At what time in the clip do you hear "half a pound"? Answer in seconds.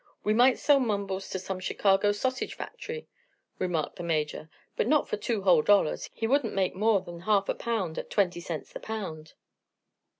7.19-7.99